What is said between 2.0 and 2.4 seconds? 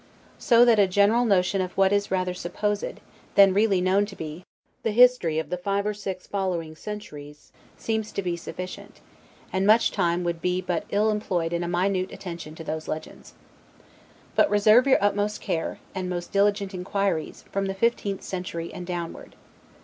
rather